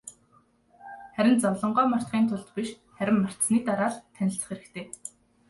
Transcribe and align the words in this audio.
Харин 1.15 1.35
зовлонгоо 1.43 1.85
мартахын 1.89 2.25
тулд 2.27 2.49
биш, 2.57 2.69
харин 2.95 3.17
мартсаны 3.23 3.59
дараа 3.67 3.89
л 3.93 3.97
танилцах 4.15 4.47
хэрэгтэй. 4.47 4.85